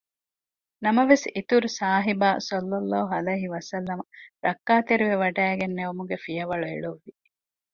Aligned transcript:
ނަމަވެސް 0.83 1.25
އިތުރުސާހިބާ 1.35 2.27
ޞައްލަﷲ 2.49 3.07
ޢަލައިހި 3.13 3.47
ވަސައްލަމަ 3.55 4.03
ރައްކާތެރިވެވަޑައިގެންނެވުމުގެ 4.45 6.17
ފިޔަވަޅު 6.23 6.65
އެޅުއްވި 6.69 7.11